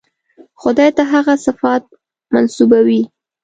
خدای 0.61 0.89
ته 0.97 1.03
هغه 1.11 1.33
صفات 1.45 1.83
منسوبوي. 2.33 3.01